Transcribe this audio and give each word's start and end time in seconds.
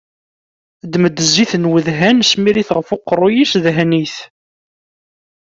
Ddem-d 0.83 1.17
zzit 1.27 1.53
n 1.61 1.69
wedhan, 1.71 2.17
smir-itt 2.31 2.73
ɣef 2.77 2.87
uqerru-is, 2.95 3.51
dhen-it. 3.63 4.15